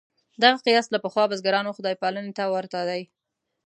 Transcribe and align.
دغه 0.43 0.57
قیاس 0.65 0.87
له 0.91 0.99
پخوا 1.03 1.23
بزګرانو 1.31 1.75
خدای 1.77 1.95
پالنې 2.01 2.31
ته 2.37 2.43
ورته 2.53 2.79
دی. 2.89 3.01